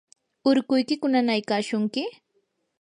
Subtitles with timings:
[0.49, 2.01] ¿urkuykiku nanaykashunki?